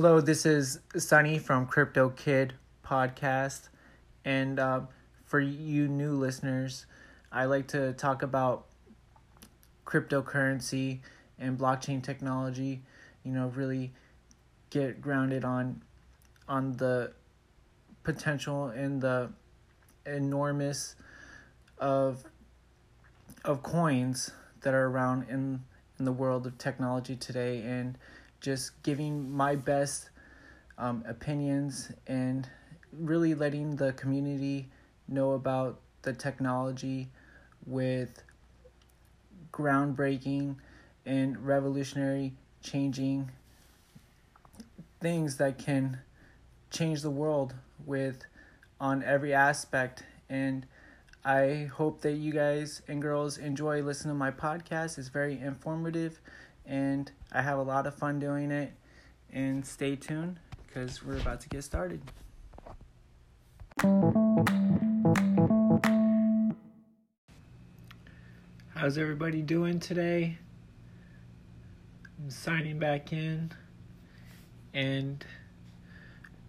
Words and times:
Hello, 0.00 0.20
this 0.20 0.46
is 0.46 0.78
Sunny 0.96 1.40
from 1.40 1.66
Crypto 1.66 2.10
Kid 2.10 2.54
Podcast. 2.86 3.68
And 4.24 4.60
uh, 4.60 4.82
for 5.24 5.40
you 5.40 5.88
new 5.88 6.12
listeners, 6.12 6.86
I 7.32 7.46
like 7.46 7.66
to 7.68 7.94
talk 7.94 8.22
about 8.22 8.66
cryptocurrency 9.84 11.00
and 11.36 11.58
blockchain 11.58 12.00
technology, 12.00 12.82
you 13.24 13.32
know, 13.32 13.48
really 13.56 13.90
get 14.70 15.00
grounded 15.00 15.44
on 15.44 15.82
on 16.48 16.76
the 16.76 17.10
potential 18.04 18.66
and 18.66 19.02
the 19.02 19.32
enormous 20.06 20.94
of 21.76 22.22
of 23.44 23.64
coins 23.64 24.30
that 24.60 24.74
are 24.74 24.86
around 24.86 25.28
in 25.28 25.64
in 25.98 26.04
the 26.04 26.12
world 26.12 26.46
of 26.46 26.56
technology 26.56 27.16
today 27.16 27.62
and 27.62 27.98
just 28.40 28.80
giving 28.82 29.30
my 29.30 29.56
best 29.56 30.10
um, 30.78 31.02
opinions 31.06 31.90
and 32.06 32.48
really 32.92 33.34
letting 33.34 33.76
the 33.76 33.92
community 33.92 34.68
know 35.08 35.32
about 35.32 35.80
the 36.02 36.12
technology 36.12 37.08
with 37.66 38.22
groundbreaking 39.52 40.56
and 41.04 41.44
revolutionary 41.44 42.34
changing 42.62 43.30
things 45.00 45.36
that 45.36 45.58
can 45.58 45.98
change 46.70 47.02
the 47.02 47.10
world 47.10 47.54
with 47.84 48.24
on 48.80 49.02
every 49.02 49.32
aspect 49.34 50.04
and 50.28 50.66
I 51.24 51.70
hope 51.74 52.00
that 52.02 52.12
you 52.12 52.32
guys 52.32 52.80
and 52.88 53.02
girls 53.02 53.38
enjoy 53.38 53.82
listening 53.82 54.14
to 54.14 54.18
my 54.18 54.30
podcast. 54.30 54.98
It's 54.98 55.08
very 55.08 55.38
informative 55.38 56.20
and 56.68 57.10
I 57.32 57.40
have 57.40 57.58
a 57.58 57.62
lot 57.62 57.86
of 57.86 57.94
fun 57.94 58.18
doing 58.18 58.50
it. 58.50 58.72
And 59.32 59.66
stay 59.66 59.96
tuned 59.96 60.38
because 60.66 61.04
we're 61.04 61.18
about 61.18 61.40
to 61.40 61.48
get 61.48 61.64
started. 61.64 62.02
How's 68.74 68.96
everybody 68.96 69.42
doing 69.42 69.80
today? 69.80 70.38
I'm 72.22 72.30
signing 72.30 72.78
back 72.78 73.12
in 73.12 73.50
and 74.72 75.24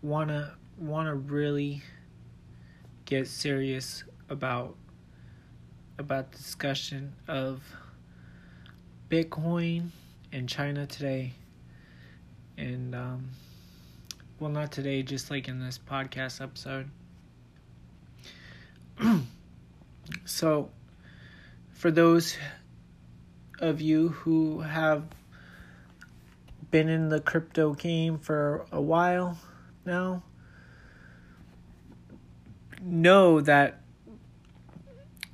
wanna 0.02 0.54
wanna 0.78 1.16
really 1.16 1.84
get 3.06 3.28
serious 3.28 4.04
about 4.30 4.76
about 5.98 6.32
discussion 6.32 7.14
of 7.28 7.62
Bitcoin 9.10 9.90
in 10.32 10.48
China 10.48 10.86
today. 10.86 11.34
And 12.58 12.94
um 12.96 13.30
well 14.40 14.50
not 14.50 14.72
today, 14.72 15.04
just 15.04 15.30
like 15.30 15.48
in 15.48 15.60
this 15.60 15.78
podcast 15.80 16.42
episode. 16.42 16.90
so 20.26 20.70
for 21.74 21.92
those 21.92 22.38
of 23.60 23.82
you 23.82 24.10
who 24.10 24.62
have 24.62 25.06
been 26.72 26.90
in 26.90 27.10
the 27.10 27.20
crypto 27.20 27.74
game 27.74 28.18
for 28.18 28.66
a 28.72 28.80
while 28.80 29.38
now 29.86 30.22
know 32.82 33.42
that 33.42 33.82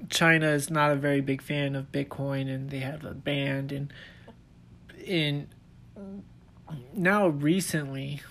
China 0.10 0.48
is 0.48 0.70
not 0.70 0.92
a 0.92 0.96
very 0.96 1.22
big 1.22 1.42
fan 1.42 1.76
of 1.76 1.92
Bitcoin 1.92 2.54
and 2.54 2.70
they 2.70 2.80
have 2.80 3.04
a 3.04 3.14
band 3.14 3.72
and 3.72 3.92
in 5.06 5.48
now 6.94 7.28
recently 7.28 8.22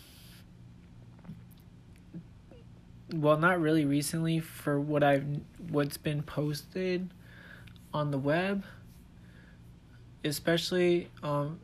well 3.12 3.36
not 3.36 3.60
really 3.60 3.84
recently 3.84 4.40
for 4.40 4.80
what 4.80 5.02
I've 5.02 5.24
what's 5.70 5.96
been 5.96 6.22
posted 6.22 7.10
on 7.92 8.10
the 8.10 8.18
web 8.18 8.64
especially 10.24 11.08
um 11.22 11.60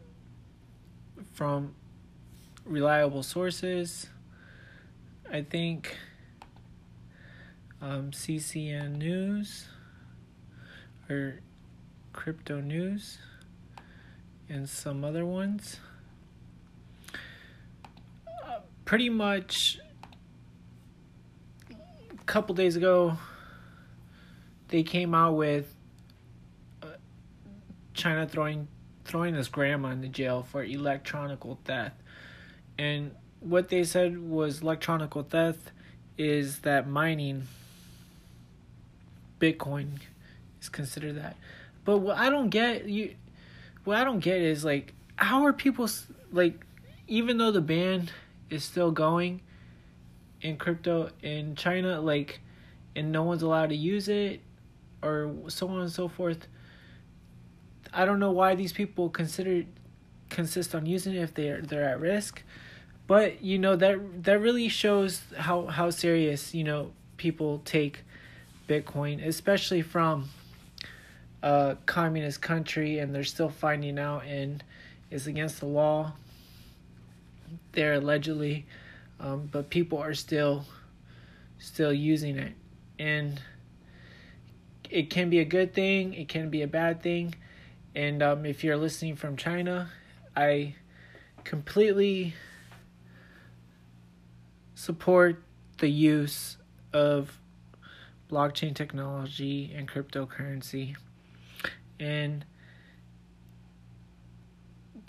from 1.33 1.75
reliable 2.65 3.23
sources 3.23 4.09
I 5.31 5.43
think 5.43 5.97
um 7.83 8.13
CCN 8.13 8.99
News 8.99 9.67
or 11.09 11.41
Crypto 12.13 12.61
News 12.61 13.19
and 14.51 14.69
some 14.69 15.05
other 15.05 15.25
ones. 15.25 15.79
Uh, 18.45 18.59
pretty 18.85 19.09
much 19.09 19.79
a 21.71 22.25
couple 22.25 22.55
days 22.55 22.77
ago, 22.77 23.17
they 24.69 24.83
came 24.83 25.15
out 25.15 25.37
with 25.37 25.75
uh, 26.83 26.87
China 27.95 28.27
throwing 28.27 28.69
throwing 29.05 29.35
his 29.35 29.49
grandma 29.49 29.89
in 29.89 30.01
the 30.03 30.09
jail 30.09 30.43
for 30.43 30.63
electronical 30.63 31.59
theft. 31.65 31.97
And 32.79 33.13
what 33.41 33.69
they 33.69 33.83
said 33.83 34.19
was 34.19 34.63
electronical 34.63 35.23
theft 35.23 35.73
is 36.17 36.61
that 36.61 36.87
mining 36.87 37.49
Bitcoin 39.41 39.99
is 40.61 40.69
considered 40.69 41.17
that. 41.17 41.37
But 41.85 41.99
what 41.99 42.19
I 42.19 42.31
don't 42.31 42.51
get 42.51 42.87
you 42.87 43.15
what 43.85 43.97
I 43.97 44.05
don't 44.05 44.21
get 44.21 44.41
is 44.41 44.65
like 44.65 44.93
how 45.17 45.45
are 45.45 45.53
people 45.53 45.89
like 46.33 46.55
even 47.07 47.39
though 47.39 47.51
the 47.51 47.61
ban 47.61 48.09
is 48.49 48.65
still 48.65 48.91
going 48.91 49.41
in 50.41 50.57
crypto 50.57 51.11
in 51.23 51.55
China 51.57 52.01
like 52.01 52.41
and 52.97 53.13
no 53.13 53.23
one's 53.23 53.43
allowed 53.43 53.69
to 53.71 53.77
use 53.77 54.09
it 54.09 54.41
or 55.03 55.33
so 55.49 55.69
on 55.69 55.81
and 55.81 55.91
so 55.91 56.09
forth 56.09 56.47
I 57.93 58.05
don't 58.05 58.21
know 58.21 58.31
why 58.31 58.55
these 58.55 58.73
people 58.73 59.09
consider 59.09 59.65
consist 60.29 60.75
on 60.75 60.87
using 60.87 61.15
it 61.15 61.23
if 61.23 61.35
they're 61.35 61.61
they're 61.61 61.85
at 61.85 62.01
risk. 62.01 62.43
But 63.07 63.43
you 63.43 63.59
know 63.59 63.77
that 63.77 64.25
that 64.25 64.39
really 64.41 64.69
shows 64.69 65.23
how 65.37 65.67
how 65.67 65.91
serious 65.91 66.55
you 66.55 66.65
know 66.65 66.93
people 67.17 67.61
take 67.65 68.05
bitcoin 68.69 69.27
especially 69.27 69.83
from 69.83 70.31
a 71.43 71.77
communist 71.87 72.43
country 72.43 72.99
and 72.99 73.15
they're 73.15 73.25
still 73.25 73.49
finding 73.49 73.99
out 73.99 74.25
and 74.25 74.63
it's 75.11 75.27
against 75.27 75.61
the 75.61 75.67
law. 75.67 76.13
There 77.73 77.95
allegedly 77.95 78.67
um, 79.19 79.49
but 79.51 79.71
people 79.71 79.99
are 79.99 80.15
still 80.15 80.65
still 81.59 81.93
using 81.93 82.37
it. 82.37 82.53
And 82.99 83.41
it 84.89 85.11
can 85.11 85.31
be 85.31 85.39
a 85.39 85.45
good 85.45 85.73
thing 85.73 86.15
it 86.15 86.29
can 86.29 86.51
be 86.51 86.63
a 86.63 86.67
bad 86.69 87.03
thing. 87.03 87.35
And 87.95 88.23
um, 88.23 88.47
if 88.47 88.63
you're 88.63 88.77
listening 88.77 89.17
from 89.17 89.37
china 89.37 89.91
i 90.37 90.75
completely 91.45 92.35
support 94.75 95.43
the 95.79 95.89
use 95.89 96.57
of 96.93 97.39
blockchain 98.31 98.75
technology 98.75 99.73
and 99.77 99.89
cryptocurrency 99.89 100.97
and 102.01 102.45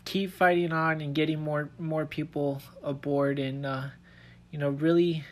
keep 0.06 0.32
fighting 0.32 0.72
on 0.72 1.02
and 1.02 1.16
getting 1.16 1.40
more 1.40 1.72
more 1.80 2.06
people 2.06 2.62
aboard 2.84 3.40
and 3.40 3.66
uh, 3.66 3.88
you 4.52 4.60
know 4.60 4.70
really 4.70 5.24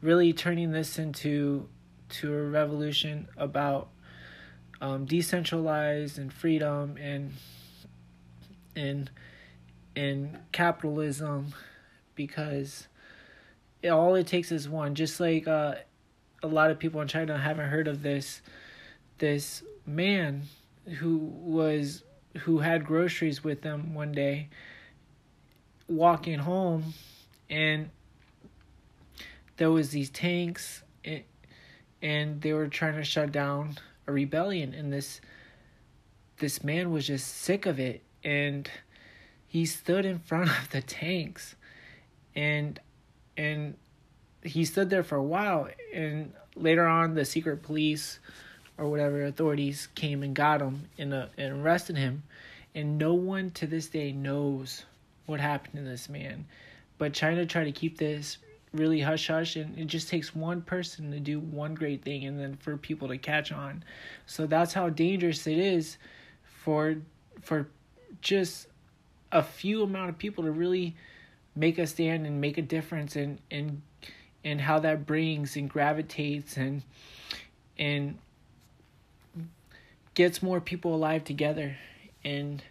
really 0.00 0.32
turning 0.32 0.70
this 0.70 0.98
into 0.98 1.68
to 2.08 2.32
a 2.32 2.42
revolution 2.42 3.28
about 3.36 3.88
um, 4.80 5.06
decentralized 5.06 6.18
and 6.18 6.32
freedom 6.32 6.96
and 6.98 7.32
and 8.76 9.10
and 9.96 10.38
capitalism 10.52 11.54
because 12.14 12.88
it, 13.82 13.88
all 13.88 14.14
it 14.14 14.26
takes 14.26 14.52
is 14.52 14.68
one. 14.68 14.94
Just 14.94 15.20
like 15.20 15.46
uh, 15.46 15.76
a 16.42 16.46
lot 16.46 16.70
of 16.70 16.78
people 16.78 17.00
in 17.00 17.08
China 17.08 17.38
haven't 17.38 17.68
heard 17.68 17.88
of 17.88 18.02
this 18.02 18.42
this 19.18 19.62
man 19.86 20.42
who 20.98 21.18
was 21.18 22.02
who 22.40 22.58
had 22.58 22.84
groceries 22.84 23.44
with 23.44 23.62
them 23.62 23.94
one 23.94 24.12
day 24.12 24.48
walking 25.88 26.38
home 26.38 26.94
and 27.50 27.90
there 29.56 29.70
was 29.70 29.90
these 29.90 30.10
tanks 30.10 30.82
and, 31.04 31.22
and 32.02 32.40
they 32.40 32.52
were 32.52 32.66
trying 32.66 32.94
to 32.94 33.04
shut 33.04 33.30
down 33.30 33.76
a 34.06 34.12
rebellion 34.12 34.74
and 34.74 34.92
this 34.92 35.20
this 36.38 36.64
man 36.64 36.90
was 36.90 37.06
just 37.06 37.26
sick 37.26 37.66
of 37.66 37.78
it 37.78 38.02
and 38.22 38.70
he 39.46 39.64
stood 39.64 40.04
in 40.04 40.18
front 40.18 40.50
of 40.58 40.70
the 40.70 40.82
tanks 40.82 41.54
and 42.34 42.80
and 43.36 43.76
he 44.42 44.64
stood 44.64 44.90
there 44.90 45.02
for 45.02 45.16
a 45.16 45.22
while 45.22 45.68
and 45.92 46.32
later 46.56 46.86
on 46.86 47.14
the 47.14 47.24
secret 47.24 47.62
police 47.62 48.18
or 48.78 48.88
whatever 48.88 49.24
authorities 49.24 49.88
came 49.94 50.22
and 50.22 50.34
got 50.34 50.60
him 50.60 50.88
and, 50.98 51.14
uh, 51.14 51.26
and 51.38 51.64
arrested 51.64 51.96
him 51.96 52.22
and 52.74 52.98
no 52.98 53.14
one 53.14 53.50
to 53.52 53.66
this 53.66 53.86
day 53.88 54.12
knows 54.12 54.84
what 55.26 55.40
happened 55.40 55.74
to 55.74 55.82
this 55.82 56.08
man. 56.08 56.44
But 56.98 57.12
China 57.12 57.46
tried 57.46 57.64
to 57.64 57.72
keep 57.72 57.98
this 57.98 58.38
really 58.72 59.00
hush 59.00 59.28
hush 59.28 59.54
and 59.56 59.78
it 59.78 59.86
just 59.86 60.08
takes 60.08 60.34
one 60.34 60.60
person 60.60 61.12
to 61.12 61.20
do 61.20 61.38
one 61.38 61.74
great 61.74 62.02
thing 62.02 62.24
and 62.24 62.38
then 62.38 62.56
for 62.56 62.76
people 62.76 63.08
to 63.08 63.18
catch 63.18 63.52
on. 63.52 63.84
So 64.26 64.46
that's 64.46 64.72
how 64.72 64.88
dangerous 64.88 65.46
it 65.46 65.58
is 65.58 65.96
for 66.44 66.96
for 67.40 67.68
just 68.20 68.66
a 69.30 69.42
few 69.42 69.82
amount 69.82 70.10
of 70.10 70.18
people 70.18 70.44
to 70.44 70.50
really 70.50 70.96
make 71.54 71.78
a 71.78 71.86
stand 71.86 72.26
and 72.26 72.40
make 72.40 72.58
a 72.58 72.62
difference 72.62 73.14
and 73.14 73.38
and 73.50 73.82
and 74.42 74.60
how 74.60 74.80
that 74.80 75.06
brings 75.06 75.56
and 75.56 75.70
gravitates 75.70 76.56
and 76.56 76.82
and 77.78 78.18
gets 80.14 80.42
more 80.42 80.60
people 80.60 80.94
alive 80.94 81.24
together. 81.24 81.76
And 82.24 82.62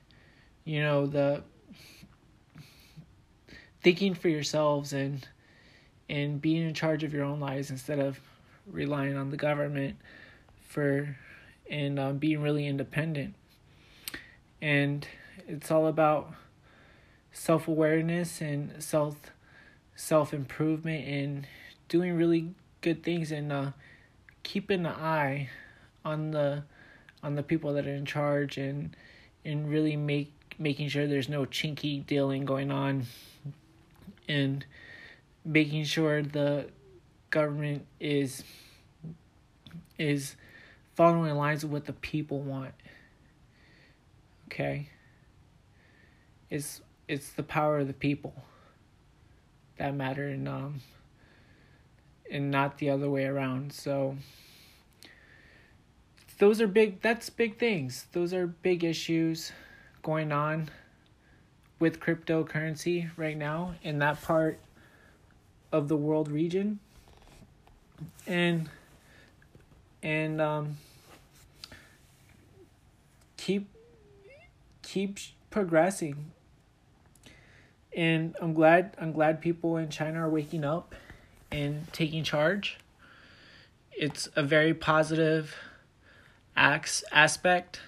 you 0.65 0.81
know 0.81 1.05
the 1.05 1.43
thinking 3.81 4.13
for 4.13 4.29
yourselves 4.29 4.93
and 4.93 5.27
and 6.09 6.41
being 6.41 6.63
in 6.67 6.73
charge 6.73 7.03
of 7.03 7.13
your 7.13 7.23
own 7.23 7.39
lives 7.39 7.69
instead 7.69 7.99
of 7.99 8.19
relying 8.67 9.17
on 9.17 9.29
the 9.29 9.37
government 9.37 9.97
for 10.67 11.17
and 11.69 11.99
um, 11.99 12.17
being 12.17 12.41
really 12.41 12.67
independent. 12.67 13.35
And 14.61 15.07
it's 15.47 15.71
all 15.71 15.87
about 15.87 16.33
self-awareness 17.31 18.41
and 18.41 18.81
self 18.81 19.15
self-improvement 19.95 21.07
and 21.07 21.47
doing 21.87 22.15
really 22.15 22.53
good 22.81 23.03
things 23.03 23.31
and 23.31 23.51
uh, 23.51 23.71
keeping 24.43 24.85
an 24.85 24.93
eye 24.93 25.49
on 26.03 26.31
the 26.31 26.63
on 27.23 27.35
the 27.35 27.43
people 27.43 27.73
that 27.73 27.87
are 27.87 27.95
in 27.95 28.05
charge 28.05 28.57
and 28.57 28.95
and 29.45 29.69
really 29.69 29.95
make 29.95 30.31
making 30.59 30.87
sure 30.89 31.07
there's 31.07 31.29
no 31.29 31.45
chinky 31.45 32.05
dealing 32.05 32.45
going 32.45 32.71
on 32.71 33.05
and 34.27 34.65
making 35.43 35.83
sure 35.83 36.21
the 36.21 36.67
government 37.29 37.85
is 37.99 38.43
is 39.97 40.35
following 40.95 41.33
lines 41.35 41.63
of 41.63 41.71
what 41.71 41.85
the 41.85 41.93
people 41.93 42.39
want. 42.39 42.73
Okay? 44.47 44.89
It's 46.49 46.81
it's 47.07 47.31
the 47.31 47.43
power 47.43 47.79
of 47.79 47.87
the 47.87 47.93
people 47.93 48.33
that 49.77 49.95
matter 49.95 50.27
and 50.27 50.47
um 50.47 50.81
and 52.29 52.51
not 52.51 52.77
the 52.77 52.89
other 52.89 53.09
way 53.09 53.25
around. 53.25 53.73
So 53.73 54.17
those 56.37 56.61
are 56.61 56.67
big 56.67 57.01
that's 57.01 57.29
big 57.29 57.57
things. 57.57 58.07
Those 58.11 58.33
are 58.33 58.47
big 58.47 58.83
issues 58.83 59.51
going 60.01 60.31
on 60.31 60.69
with 61.79 61.99
cryptocurrency 61.99 63.09
right 63.17 63.37
now 63.37 63.75
in 63.83 63.99
that 63.99 64.21
part 64.21 64.59
of 65.71 65.87
the 65.87 65.97
world 65.97 66.29
region. 66.29 66.79
And 68.27 68.69
and 70.01 70.41
um 70.41 70.77
keep 73.37 73.69
keep 74.81 75.17
progressing. 75.49 76.31
And 77.95 78.35
I'm 78.41 78.53
glad 78.53 78.95
I'm 78.99 79.11
glad 79.11 79.41
people 79.41 79.77
in 79.77 79.89
China 79.89 80.25
are 80.25 80.29
waking 80.29 80.63
up 80.63 80.95
and 81.51 81.91
taking 81.93 82.23
charge. 82.23 82.77
It's 83.91 84.27
a 84.35 84.41
very 84.41 84.73
positive 84.73 85.55
acts 86.55 87.03
aspect 87.11 87.79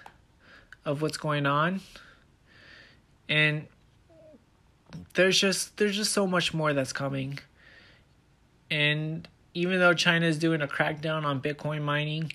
of 0.84 1.02
what's 1.02 1.16
going 1.16 1.46
on. 1.46 1.80
And 3.28 3.66
there's 5.14 5.38
just 5.38 5.76
there's 5.76 5.96
just 5.96 6.12
so 6.12 6.26
much 6.26 6.54
more 6.54 6.72
that's 6.72 6.92
coming. 6.92 7.38
And 8.70 9.26
even 9.54 9.78
though 9.78 9.94
China 9.94 10.26
is 10.26 10.38
doing 10.38 10.62
a 10.62 10.66
crackdown 10.66 11.24
on 11.24 11.40
Bitcoin 11.40 11.82
mining, 11.82 12.32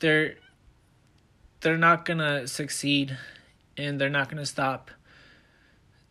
they're 0.00 0.36
they're 1.60 1.78
not 1.78 2.04
gonna 2.04 2.46
succeed 2.46 3.16
and 3.76 4.00
they're 4.00 4.10
not 4.10 4.28
gonna 4.28 4.46
stop 4.46 4.90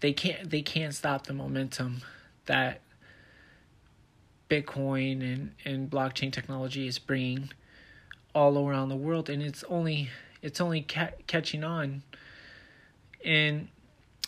they 0.01 0.13
can't 0.13 0.49
they 0.49 0.61
can't 0.61 0.93
stop 0.93 1.27
the 1.27 1.33
momentum 1.33 2.01
that 2.45 2.81
Bitcoin 4.49 5.21
and 5.21 5.51
and 5.65 5.89
blockchain 5.89 6.31
technology 6.31 6.87
is 6.87 6.99
bringing 6.99 7.49
all 8.37 8.69
around 8.69 8.89
the 8.89 8.95
world, 8.95 9.31
and 9.31 9.41
it's 9.41 9.63
only 9.63 10.09
it's 10.43 10.61
only 10.61 10.81
ca- 10.83 11.17
catching 11.25 11.63
on, 11.63 12.03
and 13.25 13.67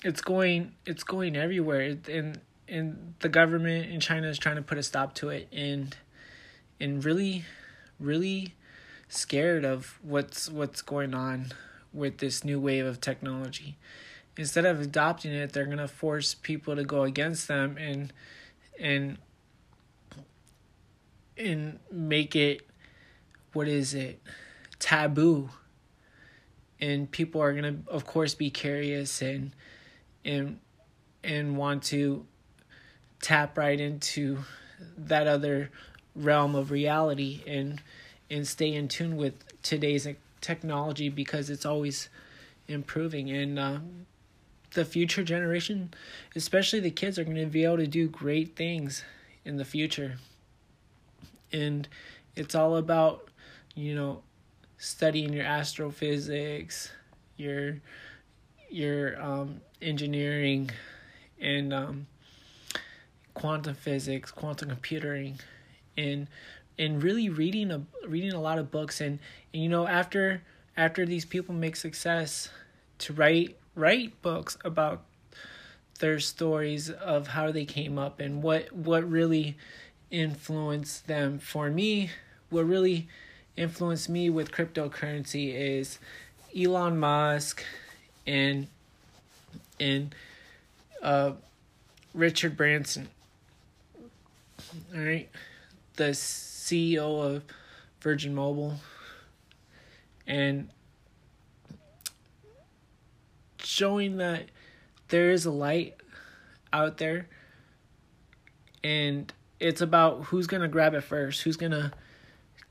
it's 0.03 0.19
going 0.19 0.73
it's 0.87 1.03
going 1.03 1.35
everywhere, 1.35 1.95
and 2.11 2.41
and 2.67 3.13
the 3.19 3.29
government 3.29 3.91
in 3.91 3.99
China 3.99 4.27
is 4.27 4.39
trying 4.39 4.55
to 4.55 4.63
put 4.63 4.79
a 4.79 4.83
stop 4.83 5.13
to 5.13 5.29
it, 5.29 5.47
and 5.53 5.95
and 6.79 7.05
really, 7.05 7.45
really 7.99 8.55
scared 9.07 9.63
of 9.63 9.99
what's 10.01 10.49
what's 10.49 10.81
going 10.81 11.13
on 11.13 11.51
with 11.93 12.17
this 12.17 12.43
new 12.43 12.59
wave 12.59 12.87
of 12.87 12.99
technology. 12.99 13.77
Instead 14.37 14.65
of 14.65 14.81
adopting 14.81 15.33
it, 15.33 15.53
they're 15.53 15.67
gonna 15.67 15.87
force 15.87 16.33
people 16.33 16.75
to 16.75 16.83
go 16.83 17.03
against 17.03 17.47
them 17.47 17.77
and 17.77 18.11
and 18.79 19.19
and 21.37 21.77
make 21.91 22.35
it 22.35 22.68
what 23.53 23.67
is 23.67 23.93
it? 23.93 24.21
Taboo. 24.79 25.49
And 26.81 27.09
people 27.11 27.41
are 27.41 27.53
going 27.53 27.83
to 27.83 27.91
of 27.91 28.05
course 28.05 28.35
be 28.35 28.49
curious 28.49 29.21
and 29.21 29.51
and 30.23 30.59
and 31.23 31.57
want 31.57 31.83
to 31.83 32.25
tap 33.21 33.57
right 33.57 33.79
into 33.79 34.39
that 34.97 35.27
other 35.27 35.71
realm 36.15 36.55
of 36.55 36.71
reality 36.71 37.43
and 37.45 37.81
and 38.29 38.47
stay 38.47 38.73
in 38.73 38.87
tune 38.87 39.17
with 39.17 39.33
today's 39.61 40.07
technology 40.41 41.09
because 41.09 41.49
it's 41.49 41.65
always 41.65 42.09
improving. 42.67 43.29
And 43.29 43.59
uh, 43.59 43.79
the 44.73 44.85
future 44.85 45.23
generation, 45.23 45.93
especially 46.35 46.79
the 46.79 46.91
kids, 46.91 47.17
are 47.17 47.23
going 47.23 47.37
to 47.37 47.45
be 47.45 47.63
able 47.63 47.77
to 47.77 47.87
do 47.87 48.07
great 48.07 48.55
things 48.55 49.03
in 49.43 49.57
the 49.57 49.65
future. 49.65 50.17
And 51.51 51.87
it's 52.35 52.53
all 52.53 52.77
about, 52.77 53.28
you 53.79 53.95
know, 53.95 54.21
studying 54.77 55.31
your 55.31 55.45
astrophysics, 55.45 56.91
your 57.37 57.79
your 58.69 59.21
um, 59.21 59.61
engineering, 59.81 60.69
and 61.39 61.73
um, 61.73 62.07
quantum 63.33 63.73
physics, 63.73 64.31
quantum 64.31 64.69
computing, 64.69 65.39
and 65.97 66.27
and 66.77 67.01
really 67.01 67.29
reading 67.29 67.71
a 67.71 67.81
reading 68.07 68.33
a 68.33 68.41
lot 68.41 68.59
of 68.59 68.69
books. 68.69 68.99
And, 68.99 69.19
and 69.53 69.63
you 69.63 69.69
know 69.69 69.87
after 69.87 70.41
after 70.75 71.05
these 71.05 71.25
people 71.25 71.55
make 71.55 71.75
success 71.77 72.49
to 72.99 73.13
write 73.13 73.57
write 73.75 74.21
books 74.21 74.57
about 74.65 75.05
their 75.99 76.19
stories 76.19 76.89
of 76.89 77.27
how 77.27 77.51
they 77.51 77.65
came 77.65 77.97
up 77.97 78.19
and 78.19 78.43
what 78.43 78.73
what 78.73 79.09
really 79.09 79.57
influenced 80.11 81.07
them 81.07 81.37
for 81.37 81.69
me 81.69 82.09
what 82.49 82.65
really 82.65 83.07
influenced 83.55 84.09
me 84.09 84.29
with 84.29 84.51
cryptocurrency 84.51 85.53
is 85.53 85.99
Elon 86.57 86.97
Musk 86.99 87.63
and 88.25 88.67
and 89.79 90.13
uh, 91.01 91.31
Richard 92.13 92.55
Branson. 92.57 93.09
All 94.93 95.01
right 95.01 95.29
the 95.99 96.11
CEO 96.11 97.21
of 97.21 97.43
Virgin 97.99 98.33
Mobile. 98.33 98.75
And 100.25 100.69
showing 103.61 104.17
that 104.17 104.45
there 105.09 105.29
is 105.31 105.45
a 105.45 105.51
light 105.51 105.95
out 106.71 106.97
there 106.97 107.27
and 108.83 109.31
it's 109.59 109.81
about 109.81 110.23
who's 110.25 110.47
going 110.47 110.61
to 110.61 110.69
grab 110.69 110.93
it 110.93 111.01
first, 111.01 111.41
who's 111.41 111.57
going 111.57 111.73
to 111.73 111.91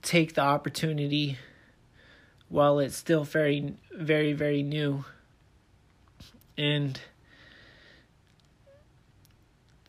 take 0.03 0.35
the 0.35 0.41
opportunity 0.41 1.39
while 2.49 2.79
it's 2.79 2.97
still 2.97 3.25
very 3.25 3.75
very 3.95 4.33
very 4.33 4.63
new. 4.63 5.05
And 6.57 7.01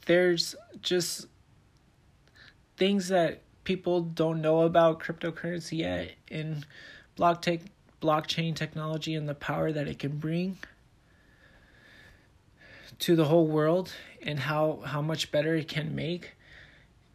there's 0.05 0.55
just 0.81 1.27
things 2.77 3.09
that 3.09 3.41
people 3.63 4.01
don't 4.01 4.41
know 4.41 4.61
about 4.61 4.99
cryptocurrency 4.99 5.79
yet 5.79 6.13
and 6.31 6.65
block 7.15 7.41
tech, 7.41 7.59
blockchain 8.01 8.55
technology 8.55 9.13
and 9.13 9.29
the 9.29 9.35
power 9.35 9.71
that 9.71 9.87
it 9.87 9.99
can 9.99 10.17
bring 10.17 10.57
to 12.97 13.15
the 13.15 13.25
whole 13.25 13.45
world 13.45 13.91
and 14.23 14.39
how 14.39 14.81
how 14.85 15.01
much 15.01 15.31
better 15.31 15.55
it 15.55 15.67
can 15.67 15.95
make 15.95 16.35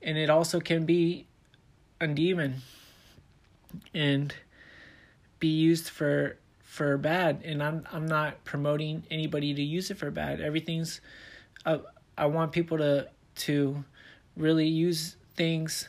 and 0.03 0.17
it 0.17 0.31
also 0.31 0.61
can 0.61 0.87
be 0.87 1.27
a 2.01 2.07
demon 2.07 2.63
and 3.93 4.35
be 5.39 5.49
used 5.49 5.89
for 5.89 6.37
for 6.63 6.97
bad. 6.99 7.43
And 7.45 7.63
I'm 7.63 7.87
I'm 7.93 8.07
not 8.07 8.45
promoting 8.45 9.05
anybody 9.11 9.55
to 9.55 9.63
use 9.63 9.91
it 9.91 9.99
for 9.99 10.11
bad. 10.11 10.41
Everything's 10.41 11.01
uh, 11.65 11.79
I 12.17 12.27
want 12.27 12.53
people 12.53 12.79
to 12.79 13.09
to 13.37 13.85
really 14.37 14.67
use 14.67 15.17
things 15.37 15.89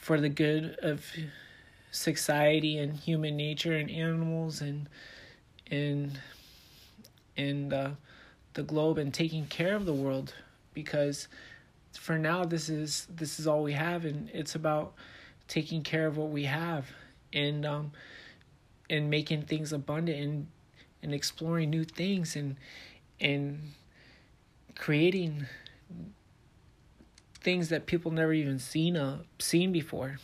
for 0.00 0.20
the 0.20 0.28
good 0.28 0.76
of 0.82 1.04
society 1.90 2.78
and 2.78 2.94
human 2.96 3.36
nature 3.36 3.74
and 3.74 3.90
animals 3.90 4.60
and 4.60 4.88
and 5.70 6.20
and 7.36 7.72
uh, 7.72 7.90
the 8.54 8.62
globe 8.62 8.98
and 8.98 9.12
taking 9.12 9.46
care 9.46 9.74
of 9.74 9.84
the 9.84 9.94
world. 9.94 10.34
Because 10.74 11.28
for 11.92 12.18
now 12.18 12.44
this 12.44 12.68
is 12.68 13.06
this 13.14 13.40
is 13.40 13.46
all 13.46 13.62
we 13.62 13.72
have 13.72 14.04
and 14.04 14.28
it's 14.32 14.54
about 14.54 14.94
taking 15.48 15.82
care 15.82 16.06
of 16.06 16.16
what 16.16 16.30
we 16.30 16.44
have 16.44 16.86
and 17.36 17.66
um 17.66 17.92
and 18.88 19.10
making 19.10 19.42
things 19.42 19.72
abundant 19.72 20.18
and 20.18 20.46
and 21.02 21.14
exploring 21.14 21.70
new 21.70 21.84
things 21.84 22.34
and 22.34 22.56
and 23.20 23.72
creating 24.74 25.46
things 27.40 27.68
that 27.68 27.86
people 27.86 28.10
never 28.10 28.32
even 28.32 28.58
seen 28.58 28.96
uh 28.96 29.18
seen 29.38 29.70
before. 29.70 30.18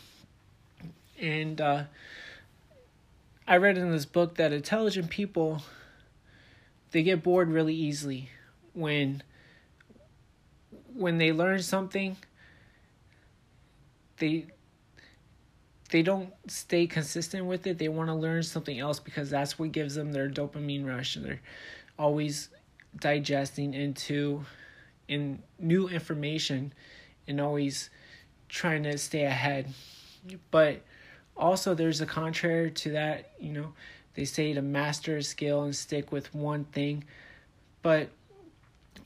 And 1.20 1.60
uh 1.60 1.84
I 3.46 3.56
read 3.56 3.76
in 3.76 3.90
this 3.90 4.06
book 4.06 4.36
that 4.36 4.52
intelligent 4.52 5.10
people 5.10 5.62
they 6.92 7.02
get 7.02 7.22
bored 7.22 7.50
really 7.50 7.74
easily 7.74 8.30
when 8.72 9.22
when 10.94 11.18
they 11.18 11.32
learn 11.32 11.62
something 11.62 12.16
they 14.18 14.46
they 15.92 16.02
don't 16.02 16.32
stay 16.48 16.86
consistent 16.86 17.44
with 17.46 17.66
it 17.66 17.78
they 17.78 17.88
want 17.88 18.08
to 18.08 18.14
learn 18.14 18.42
something 18.42 18.78
else 18.78 18.98
because 18.98 19.30
that's 19.30 19.58
what 19.58 19.70
gives 19.70 19.94
them 19.94 20.12
their 20.12 20.28
dopamine 20.28 20.86
rush 20.86 21.16
and 21.16 21.24
they're 21.24 21.40
always 21.98 22.48
digesting 22.98 23.74
into 23.74 24.44
in 25.08 25.42
new 25.58 25.88
information 25.88 26.72
and 27.28 27.40
always 27.40 27.90
trying 28.48 28.82
to 28.82 28.96
stay 28.98 29.24
ahead. 29.24 29.72
But 30.50 30.82
also 31.36 31.74
there's 31.74 32.00
a 32.00 32.06
contrary 32.06 32.70
to 32.70 32.90
that 32.90 33.30
you 33.40 33.52
know 33.52 33.72
they 34.14 34.24
say 34.24 34.52
to 34.52 34.62
master 34.62 35.16
a 35.16 35.22
skill 35.22 35.62
and 35.62 35.74
stick 35.74 36.12
with 36.12 36.34
one 36.34 36.64
thing 36.64 37.02
but 37.80 38.10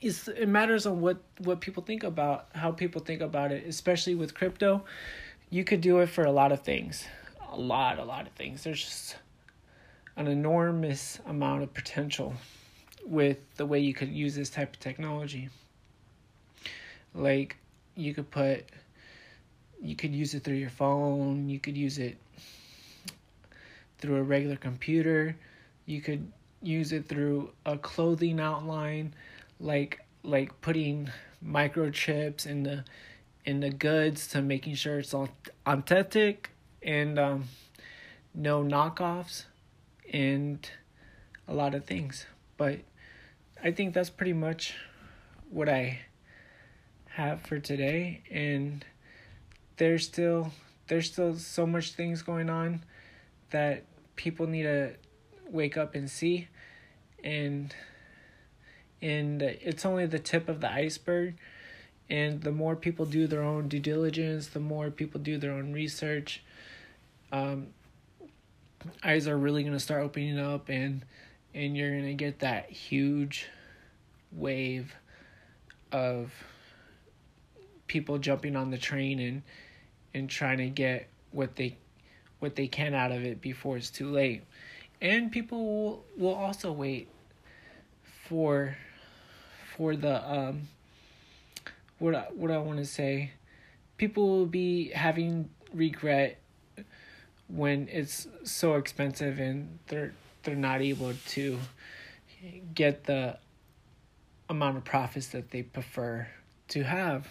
it's, 0.01 0.27
it 0.27 0.47
matters 0.47 0.85
on 0.85 0.99
what 0.99 1.17
what 1.39 1.61
people 1.61 1.81
think 1.81 2.03
about 2.03 2.47
how 2.53 2.71
people 2.71 3.01
think 3.01 3.21
about 3.21 3.51
it 3.51 3.65
especially 3.65 4.13
with 4.13 4.33
crypto 4.33 4.83
you 5.49 5.63
could 5.63 5.81
do 5.81 5.99
it 5.99 6.07
for 6.07 6.23
a 6.23 6.31
lot 6.31 6.51
of 6.51 6.61
things. 6.61 7.05
A 7.51 7.57
lot 7.57 7.99
a 7.99 8.03
lot 8.03 8.27
of 8.27 8.33
things. 8.33 8.63
There's 8.63 8.83
just 8.83 9.17
an 10.15 10.27
enormous 10.27 11.19
amount 11.25 11.63
of 11.63 11.73
potential 11.73 12.33
with 13.05 13.37
the 13.55 13.65
way 13.65 13.79
you 13.79 13.93
could 13.93 14.09
use 14.09 14.35
this 14.35 14.49
type 14.49 14.73
of 14.73 14.79
technology. 14.79 15.49
Like 17.13 17.57
you 17.97 18.13
could 18.13 18.29
put 18.29 18.65
you 19.81 19.95
could 19.95 20.13
use 20.13 20.33
it 20.33 20.43
through 20.43 20.55
your 20.55 20.69
phone 20.69 21.49
you 21.49 21.59
could 21.59 21.75
use 21.75 21.97
it 21.97 22.17
through 23.99 24.17
a 24.17 24.23
regular 24.23 24.55
computer 24.55 25.35
you 25.85 26.01
could 26.01 26.31
use 26.61 26.91
it 26.91 27.07
through 27.07 27.49
a 27.65 27.77
clothing 27.77 28.39
outline 28.39 29.13
like 29.59 29.99
like 30.23 30.59
putting 30.61 31.09
microchips 31.45 32.45
in 32.45 32.63
the 32.63 32.83
in 33.47 33.61
the 33.61 33.69
goods 33.69 34.27
to 34.27 34.41
making 34.41 34.75
sure 34.75 34.99
it's 34.99 35.15
authentic 35.65 36.51
and 36.83 37.17
um, 37.17 37.45
no 38.35 38.61
knockoffs 38.61 39.45
and 40.11 40.69
a 41.47 41.53
lot 41.53 41.73
of 41.73 41.85
things. 41.85 42.25
But 42.57 42.81
i 43.63 43.71
think 43.71 43.95
that's 43.95 44.11
pretty 44.11 44.33
much 44.33 44.75
what 45.49 45.67
i 45.67 45.99
have 47.05 47.41
for 47.41 47.57
today. 47.57 48.21
And 48.29 48.85
there's 49.77 50.05
still 50.05 50.51
there's 50.87 51.11
still 51.11 51.35
so 51.35 51.65
much 51.65 51.93
things 51.93 52.21
going 52.21 52.49
on 52.49 52.83
that 53.51 53.85
people 54.15 54.45
need 54.45 54.63
to 54.63 54.95
wake 55.49 55.77
up 55.77 55.95
and 55.95 56.09
see. 56.09 56.49
And 57.23 57.73
and 59.01 59.41
it's 59.41 59.85
only 59.85 60.05
the 60.05 60.19
tip 60.19 60.49
of 60.49 60.59
the 60.59 60.71
iceberg 60.71 61.37
and 62.09 62.41
the 62.41 62.51
more 62.51 62.75
people 62.75 63.05
do 63.05 63.27
their 63.27 63.43
own 63.43 63.67
due 63.67 63.79
diligence 63.79 64.47
the 64.47 64.59
more 64.59 64.89
people 64.89 65.19
do 65.19 65.37
their 65.37 65.51
own 65.51 65.73
research 65.73 66.43
um, 67.31 67.67
eyes 69.03 69.27
are 69.27 69.37
really 69.37 69.63
going 69.63 69.73
to 69.73 69.79
start 69.79 70.01
opening 70.03 70.39
up 70.39 70.69
and 70.69 71.03
and 71.53 71.75
you're 71.75 71.91
going 71.91 72.05
to 72.05 72.13
get 72.13 72.39
that 72.39 72.69
huge 72.69 73.47
wave 74.31 74.93
of 75.91 76.31
people 77.87 78.17
jumping 78.17 78.55
on 78.55 78.69
the 78.69 78.77
train 78.77 79.19
and 79.19 79.41
and 80.13 80.29
trying 80.29 80.57
to 80.57 80.69
get 80.69 81.07
what 81.31 81.55
they 81.55 81.77
what 82.39 82.55
they 82.55 82.67
can 82.67 82.93
out 82.93 83.11
of 83.11 83.23
it 83.23 83.41
before 83.41 83.77
it's 83.77 83.89
too 83.89 84.11
late. 84.11 84.43
And 85.01 85.31
people 85.31 85.65
will, 85.65 86.05
will 86.17 86.35
also 86.35 86.71
wait 86.71 87.07
for 88.27 88.77
for 89.75 89.95
the 89.95 90.29
um 90.29 90.67
what 91.99 92.15
I, 92.15 92.27
what 92.33 92.51
I 92.51 92.57
want 92.57 92.79
to 92.79 92.85
say. 92.85 93.31
People 93.97 94.27
will 94.29 94.45
be 94.45 94.89
having 94.89 95.49
regret 95.73 96.39
when 97.47 97.87
it's 97.91 98.27
so 98.43 98.75
expensive 98.75 99.39
and 99.39 99.79
they're 99.87 100.13
they're 100.43 100.55
not 100.55 100.81
able 100.81 101.13
to 101.27 101.59
get 102.73 103.05
the 103.05 103.37
amount 104.49 104.77
of 104.77 104.85
profits 104.85 105.27
that 105.27 105.51
they 105.51 105.61
prefer 105.61 106.27
to 106.69 106.83
have. 106.83 107.27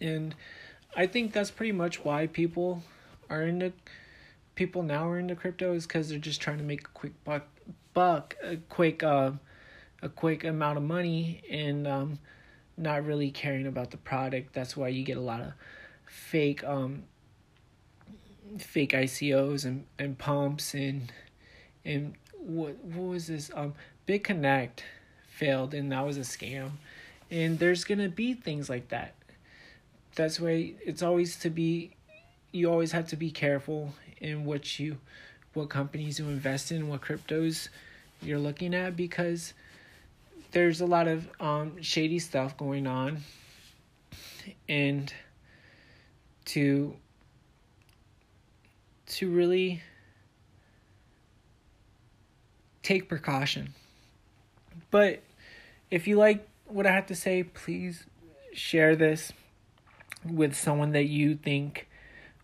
And 0.00 0.34
I 0.96 1.06
think 1.06 1.32
that's 1.32 1.50
pretty 1.50 1.72
much 1.72 2.04
why 2.04 2.26
people 2.26 2.82
are 3.28 3.42
into 3.42 3.72
people 4.54 4.82
now 4.82 5.08
are 5.08 5.18
into 5.18 5.34
crypto 5.34 5.74
is 5.74 5.86
because 5.86 6.08
they're 6.08 6.18
just 6.18 6.40
trying 6.40 6.58
to 6.58 6.64
make 6.64 6.82
a 6.82 6.90
quick 6.90 7.12
buck, 7.24 7.46
buck 7.92 8.36
a 8.42 8.56
quick 8.56 9.02
uh, 9.02 9.32
a 10.02 10.08
quick 10.08 10.44
amount 10.44 10.78
of 10.78 10.84
money 10.84 11.42
and 11.50 11.86
um, 11.86 12.18
not 12.76 13.04
really 13.04 13.30
caring 13.30 13.66
about 13.66 13.90
the 13.90 13.96
product. 13.96 14.52
That's 14.52 14.76
why 14.76 14.88
you 14.88 15.04
get 15.04 15.16
a 15.16 15.20
lot 15.20 15.40
of 15.40 15.52
fake 16.06 16.62
um 16.64 17.04
fake 18.58 18.92
ICOs 18.92 19.64
and, 19.64 19.84
and 19.98 20.16
pumps 20.16 20.74
and 20.74 21.12
and 21.84 22.14
what 22.38 22.76
what 22.84 23.08
was 23.08 23.26
this? 23.26 23.50
Um 23.54 23.74
BitConnect 24.06 24.80
failed 25.28 25.74
and 25.74 25.90
that 25.92 26.04
was 26.04 26.16
a 26.16 26.20
scam. 26.20 26.72
And 27.30 27.58
there's 27.58 27.84
gonna 27.84 28.08
be 28.08 28.34
things 28.34 28.68
like 28.70 28.88
that. 28.88 29.14
That's 30.14 30.40
why 30.40 30.74
it's 30.84 31.02
always 31.02 31.36
to 31.40 31.50
be 31.50 31.92
you 32.52 32.70
always 32.70 32.92
have 32.92 33.08
to 33.08 33.16
be 33.16 33.30
careful 33.30 33.92
in 34.20 34.44
what 34.44 34.78
you 34.78 34.98
what 35.52 35.68
companies 35.68 36.18
you 36.18 36.26
invest 36.26 36.70
in 36.70 36.88
what 36.88 37.00
cryptos 37.00 37.68
you're 38.22 38.38
looking 38.38 38.74
at 38.74 38.96
because 38.96 39.54
there's 40.52 40.80
a 40.80 40.86
lot 40.86 41.08
of 41.08 41.28
um, 41.40 41.80
shady 41.82 42.18
stuff 42.18 42.56
going 42.56 42.86
on 42.86 43.22
and 44.68 45.12
to 46.44 46.94
to 49.06 49.30
really 49.30 49.82
take 52.82 53.08
precaution 53.08 53.74
but 54.90 55.20
if 55.90 56.06
you 56.06 56.16
like 56.16 56.46
what 56.66 56.86
i 56.86 56.92
have 56.92 57.06
to 57.06 57.14
say 57.14 57.42
please 57.42 58.04
share 58.52 58.96
this 58.96 59.32
with 60.24 60.56
someone 60.56 60.92
that 60.92 61.04
you 61.04 61.34
think 61.34 61.88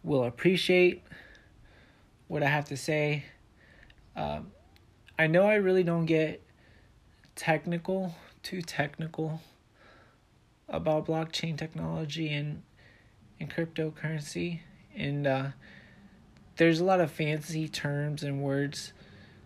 will 0.03 0.25
appreciate 0.25 1.03
what 2.29 2.43
I 2.43 2.49
have 2.49 2.67
to 2.67 2.77
say. 2.77 3.25
Um, 4.17 4.53
I 5.19 5.27
know 5.27 5.45
I 5.45 5.55
really 5.55 5.83
don't 5.83 6.07
get 6.07 6.43
technical, 7.35 8.15
too 8.43 8.63
technical 8.63 9.41
about 10.69 11.07
blockchain 11.07 11.57
technology 11.57 12.33
and 12.33 12.63
and 13.41 13.51
cryptocurrency, 13.51 14.61
and 14.95 15.27
uh, 15.27 15.49
there's 16.57 16.79
a 16.79 16.85
lot 16.85 17.01
of 17.01 17.11
fancy 17.11 17.69
terms 17.69 18.23
and 18.23 18.41
words 18.43 18.93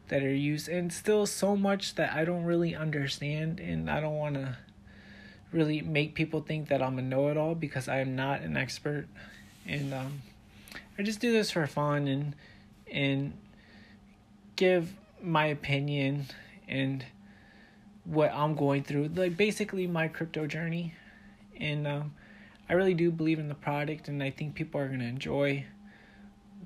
that 0.08 0.22
are 0.22 0.34
used, 0.34 0.68
and 0.68 0.92
still 0.92 1.26
so 1.26 1.56
much 1.56 1.94
that 1.94 2.12
I 2.12 2.24
don't 2.24 2.44
really 2.44 2.74
understand, 2.74 3.58
and 3.58 3.90
I 3.90 4.00
don't 4.00 4.18
want 4.18 4.34
to 4.34 4.58
really 5.52 5.80
make 5.80 6.14
people 6.14 6.42
think 6.42 6.68
that 6.68 6.82
I'm 6.82 6.98
a 6.98 7.02
know-it-all 7.02 7.54
because 7.54 7.88
I 7.88 8.00
am 8.00 8.14
not 8.14 8.42
an 8.42 8.56
expert, 8.56 9.06
and 9.66 9.94
um, 9.94 10.22
I 10.98 11.02
just 11.02 11.20
do 11.20 11.32
this 11.32 11.50
for 11.50 11.66
fun 11.66 12.06
and 12.06 12.34
and 12.90 13.32
give 14.56 14.92
my 15.22 15.46
opinion 15.46 16.26
and 16.68 17.04
what 18.06 18.32
I'm 18.32 18.54
going 18.54 18.84
through, 18.84 19.10
like 19.14 19.36
basically 19.36 19.86
my 19.86 20.08
crypto 20.08 20.46
journey. 20.46 20.94
And 21.58 21.86
um, 21.86 22.14
I 22.68 22.75
really 22.75 22.94
do 22.94 23.10
believe 23.10 23.38
in 23.38 23.48
the 23.48 23.54
product, 23.54 24.08
and 24.08 24.22
I 24.22 24.30
think 24.30 24.54
people 24.54 24.80
are 24.80 24.88
gonna 24.88 25.04
enjoy 25.04 25.66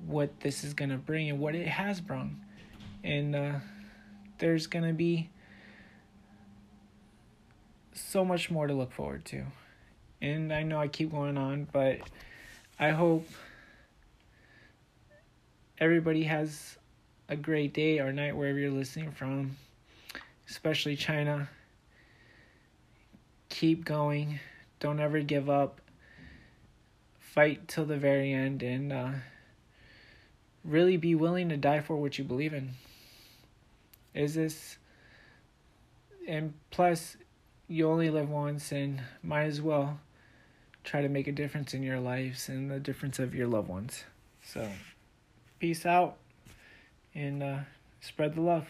what 0.05 0.39
this 0.39 0.63
is 0.63 0.73
gonna 0.73 0.97
bring 0.97 1.29
and 1.29 1.39
what 1.39 1.55
it 1.55 1.67
has 1.67 2.01
brought. 2.01 2.27
And 3.03 3.35
uh, 3.35 3.53
there's 4.37 4.67
gonna 4.67 4.93
be 4.93 5.29
so 7.93 8.23
much 8.23 8.49
more 8.49 8.67
to 8.67 8.73
look 8.73 8.91
forward 8.91 9.25
to. 9.25 9.43
And 10.21 10.53
I 10.53 10.63
know 10.63 10.79
I 10.79 10.87
keep 10.87 11.11
going 11.11 11.37
on, 11.37 11.67
but 11.71 11.99
I 12.79 12.89
hope 12.89 13.27
everybody 15.79 16.23
has 16.23 16.77
a 17.27 17.35
great 17.35 17.73
day 17.73 17.99
or 17.99 18.11
night 18.11 18.35
wherever 18.35 18.59
you're 18.59 18.69
listening 18.69 19.11
from, 19.11 19.55
especially 20.51 20.97
China. 20.97 21.49
Keep 23.47 23.85
going. 23.85 24.39
Don't 24.81 24.99
ever 24.99 25.21
give 25.21 25.49
up. 25.49 25.79
Fight 27.19 27.69
till 27.69 27.85
the 27.85 27.95
very 27.95 28.33
end 28.33 28.61
and 28.61 28.91
uh, 28.91 29.11
really 30.65 30.97
be 30.97 31.15
willing 31.15 31.47
to 31.49 31.57
die 31.57 31.79
for 31.79 31.95
what 31.95 32.17
you 32.17 32.25
believe 32.25 32.53
in. 32.53 32.71
Is 34.13 34.35
this. 34.35 34.77
And 36.27 36.53
plus, 36.69 37.15
you 37.69 37.89
only 37.89 38.09
live 38.09 38.29
once 38.29 38.73
and 38.73 39.01
might 39.23 39.45
as 39.45 39.61
well 39.61 40.01
try 40.83 41.01
to 41.01 41.07
make 41.07 41.27
a 41.27 41.31
difference 41.31 41.73
in 41.73 41.81
your 41.81 41.99
lives 41.99 42.49
and 42.49 42.69
the 42.69 42.79
difference 42.79 43.19
of 43.19 43.33
your 43.33 43.47
loved 43.47 43.69
ones. 43.69 44.03
So, 44.43 44.69
peace 45.59 45.85
out 45.85 46.17
and 47.15 47.41
uh, 47.41 47.59
spread 48.01 48.35
the 48.35 48.41
love. 48.41 48.67